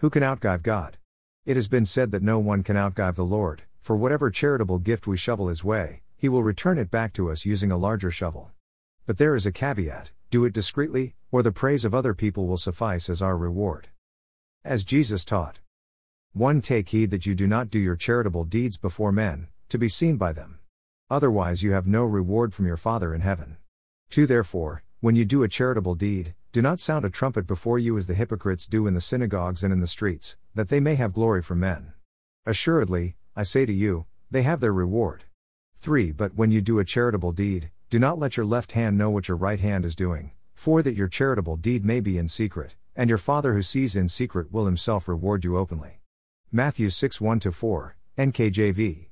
[0.00, 0.96] Who can outgive God?
[1.44, 5.06] It has been said that no one can outgive the Lord, for whatever charitable gift
[5.06, 8.50] we shovel his way, he will return it back to us using a larger shovel.
[9.04, 12.56] But there is a caveat do it discreetly, or the praise of other people will
[12.56, 13.88] suffice as our reward.
[14.64, 15.58] As Jesus taught.
[16.32, 16.62] 1.
[16.62, 20.16] Take heed that you do not do your charitable deeds before men, to be seen
[20.16, 20.60] by them.
[21.10, 23.58] Otherwise, you have no reward from your Father in heaven.
[24.10, 24.26] 2.
[24.26, 28.08] Therefore, when you do a charitable deed, do not sound a trumpet before you as
[28.08, 31.42] the hypocrites do in the synagogues and in the streets, that they may have glory
[31.42, 31.92] from men.
[32.44, 35.24] Assuredly, I say to you, they have their reward.
[35.76, 36.10] 3.
[36.10, 39.28] But when you do a charitable deed, do not let your left hand know what
[39.28, 43.08] your right hand is doing, for that your charitable deed may be in secret, and
[43.08, 46.00] your Father who sees in secret will himself reward you openly.
[46.50, 49.06] Matthew 6 1 4, NKJV.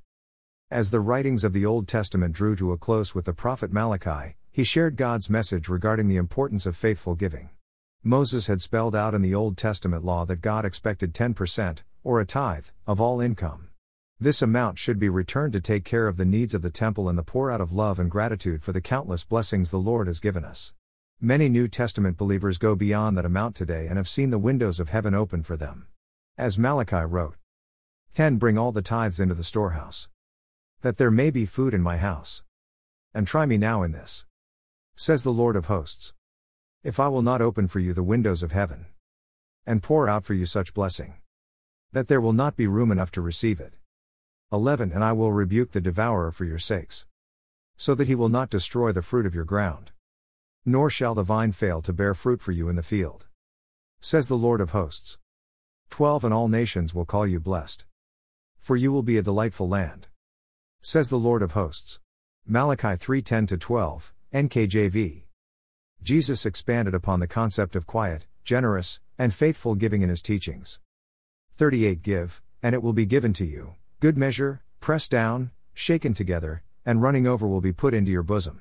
[0.72, 4.34] As the writings of the Old Testament drew to a close with the prophet Malachi,
[4.58, 7.50] he shared God's message regarding the importance of faithful giving.
[8.02, 12.26] Moses had spelled out in the Old Testament law that God expected 10%, or a
[12.26, 13.68] tithe, of all income.
[14.18, 17.16] This amount should be returned to take care of the needs of the temple and
[17.16, 20.44] the poor out of love and gratitude for the countless blessings the Lord has given
[20.44, 20.72] us.
[21.20, 24.88] Many New Testament believers go beyond that amount today and have seen the windows of
[24.88, 25.86] heaven open for them.
[26.36, 27.36] As Malachi wrote
[28.16, 30.08] 10 Bring all the tithes into the storehouse.
[30.80, 32.42] That there may be food in my house.
[33.14, 34.24] And try me now in this.
[35.00, 36.12] Says the Lord of hosts.
[36.82, 38.86] If I will not open for you the windows of heaven.
[39.64, 41.14] And pour out for you such blessing.
[41.92, 43.74] That there will not be room enough to receive it.
[44.52, 47.06] 11 And I will rebuke the devourer for your sakes.
[47.76, 49.92] So that he will not destroy the fruit of your ground.
[50.66, 53.28] Nor shall the vine fail to bear fruit for you in the field.
[54.00, 55.16] Says the Lord of hosts.
[55.90, 57.84] 12 And all nations will call you blessed.
[58.58, 60.08] For you will be a delightful land.
[60.80, 62.00] Says the Lord of hosts.
[62.44, 65.24] Malachi 3:10 12, NKJV.
[66.02, 70.80] Jesus expanded upon the concept of quiet, generous, and faithful giving in his teachings.
[71.56, 76.62] 38 Give, and it will be given to you Good measure, pressed down, shaken together,
[76.86, 78.60] and running over will be put into your bosom.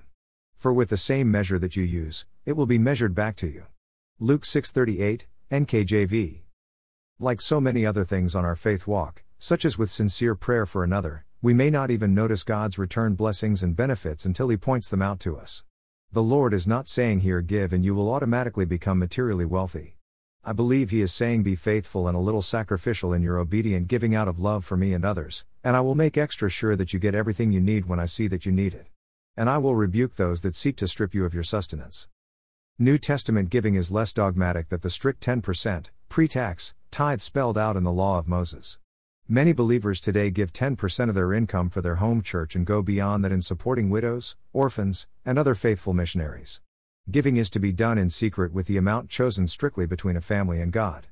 [0.55, 3.67] For with the same measure that you use, it will be measured back to you.
[4.20, 6.42] Luke 6:38, NKJV.
[7.20, 10.84] Like so many other things on our faith walk, such as with sincere prayer for
[10.84, 15.02] another, we may not even notice God's return blessings and benefits until He points them
[15.02, 15.64] out to us.
[16.11, 19.98] The Lord is not saying here give and you will automatically become materially wealthy.
[20.43, 24.15] I believe he is saying be faithful and a little sacrificial in your obedient giving
[24.15, 26.99] out of love for me and others, and I will make extra sure that you
[26.99, 28.87] get everything you need when I see that you need it.
[29.36, 32.08] And I will rebuke those that seek to strip you of your sustenance.
[32.80, 37.75] New Testament giving is less dogmatic than the strict 10%, pre tax, tithe spelled out
[37.75, 38.80] in the law of Moses.
[39.30, 43.26] Many believers today give 10% of their income for their home church and go beyond
[43.26, 46.61] that in supporting widows, orphans, and other faithful missionaries.
[47.11, 50.61] Giving is to be done in secret with the amount chosen strictly between a family
[50.61, 51.08] and God.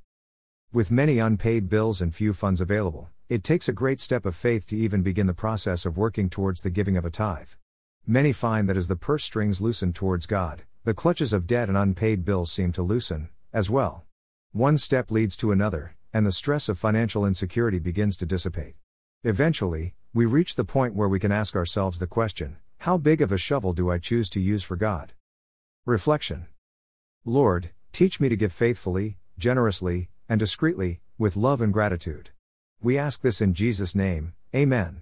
[0.71, 4.65] With many unpaid bills and few funds available, it takes a great step of faith
[4.67, 7.49] to even begin the process of working towards the giving of a tithe.
[8.07, 11.77] Many find that as the purse strings loosen towards God, the clutches of debt and
[11.77, 14.05] unpaid bills seem to loosen, as well.
[14.53, 18.75] One step leads to another, and the stress of financial insecurity begins to dissipate.
[19.25, 23.33] Eventually, we reach the point where we can ask ourselves the question How big of
[23.33, 25.11] a shovel do I choose to use for God?
[25.85, 26.45] Reflection
[27.25, 32.29] Lord, teach me to give faithfully, generously, and discreetly, with love and gratitude.
[32.81, 35.01] We ask this in Jesus' name, Amen.